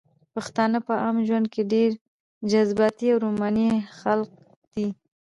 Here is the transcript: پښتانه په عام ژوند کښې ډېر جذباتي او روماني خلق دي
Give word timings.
پښتانه 0.33 0.77
په 0.87 0.93
عام 1.03 1.17
ژوند 1.27 1.45
کښې 1.53 1.63
ډېر 1.73 1.89
جذباتي 2.51 3.07
او 3.13 3.17
روماني 3.25 3.67
خلق 3.99 4.29
دي 4.73 4.87